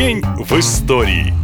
[0.00, 1.34] День в истории.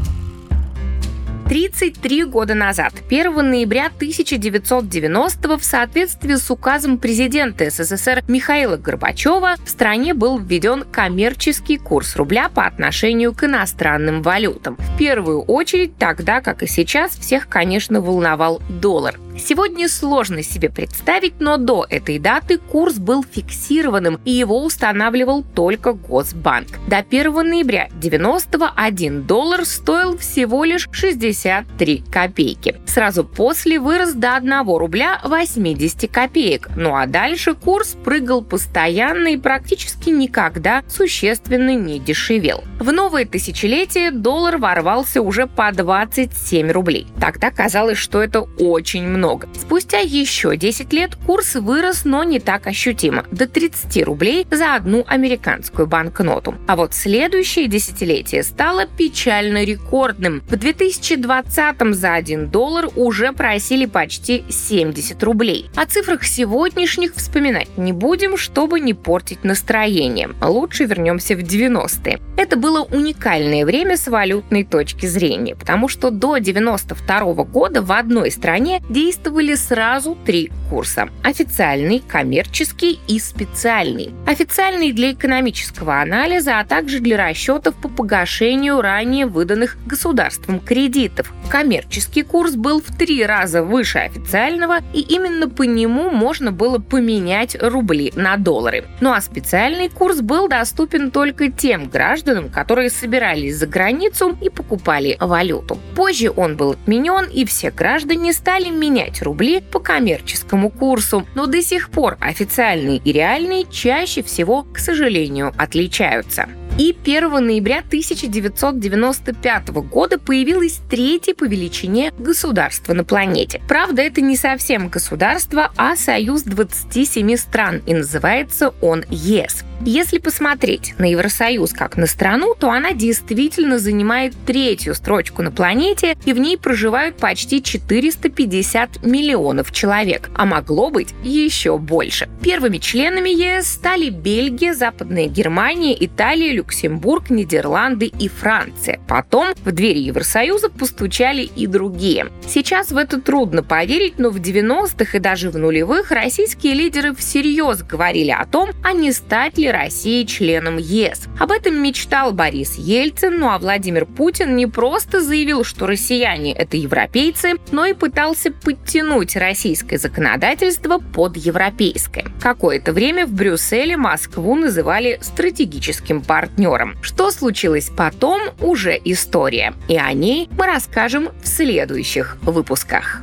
[1.47, 9.69] 33 года назад, 1 ноября 1990 в соответствии с указом президента СССР Михаила Горбачева в
[9.69, 14.76] стране был введен коммерческий курс рубля по отношению к иностранным валютам.
[14.78, 19.20] В первую очередь, тогда, как и сейчас, всех, конечно, волновал доллар.
[19.39, 25.93] Сегодня сложно себе представить, но до этой даты курс был фиксированным и его устанавливал только
[25.93, 26.69] Госбанк.
[26.89, 32.77] До 1 ноября 91 доллар стоил всего лишь 63 копейки.
[32.87, 36.70] Сразу после вырос до 1 рубля 80 копеек.
[36.75, 42.64] Ну а дальше курс прыгал постоянно и практически никогда существенно не дешевел.
[42.80, 47.06] В новое тысячелетие доллар ворвался уже по 27 рублей.
[47.20, 49.48] Тогда казалось, что это очень много много.
[49.59, 55.05] Спустя еще 10 лет курс вырос, но не так ощутимо, до 30 рублей за одну
[55.07, 56.55] американскую банкноту.
[56.69, 60.43] А вот следующее десятилетие стало печально рекордным.
[60.48, 65.70] В 2020 за 1 доллар уже просили почти 70 рублей.
[65.75, 70.31] О цифрах сегодняшних вспоминать не будем, чтобы не портить настроение.
[70.41, 72.20] Лучше вернемся в 90-е.
[72.37, 78.31] Это было уникальное время с валютной точки зрения, потому что до 92 года в одной
[78.31, 84.11] стране действовали действовали сразу три курса– официальный, коммерческий и специальный.
[84.27, 91.33] Официальный для экономического анализа, а также для расчетов по погашению ранее выданных государством кредитов.
[91.48, 97.56] Коммерческий курс был в три раза выше официального, и именно по нему можно было поменять
[97.61, 98.84] рубли на доллары.
[99.00, 105.17] Ну а специальный курс был доступен только тем гражданам, которые собирались за границу и покупали
[105.20, 105.78] валюту.
[105.94, 111.47] Позже он был отменен, и все граждане стали менять менять рубли по коммерческому курсу, но
[111.47, 116.49] до сих пор официальные и реальные чаще всего, к сожалению, отличаются.
[116.78, 123.62] И 1 ноября 1995 года появилось третье по величине государство на планете.
[123.66, 129.65] Правда, это не совсем государство, а союз 27 стран, и называется он ЕС.
[129.82, 136.16] Если посмотреть на Евросоюз как на страну, то она действительно занимает третью строчку на планете,
[136.25, 142.28] и в ней проживают почти 450 миллионов человек, а могло быть еще больше.
[142.42, 149.00] Первыми членами ЕС стали Бельгия, Западная Германия, Италия, Люксембург, Нидерланды и Франция.
[149.06, 152.27] Потом в двери Евросоюза постучали и другие.
[152.47, 157.82] Сейчас в это трудно поверить, но в 90-х и даже в нулевых российские лидеры всерьез
[157.82, 161.27] говорили о том, а не стать ли России членом ЕС.
[161.38, 166.77] Об этом мечтал Борис Ельцин, ну а Владимир Путин не просто заявил, что россияне— это
[166.77, 172.27] европейцы, но и пытался подтянуть российское законодательство под европейское.
[172.41, 176.22] Какое-то время в Брюсселе Москву называли стратегическим
[176.56, 176.97] партнером.
[177.03, 179.75] Что случилось потом, уже история.
[179.89, 183.22] И о ней мы расскажем в следующих выпусках.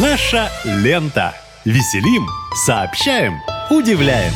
[0.00, 1.34] Наша лента.
[1.64, 2.28] Веселим,
[2.64, 3.40] сообщаем,
[3.70, 4.32] удивляем.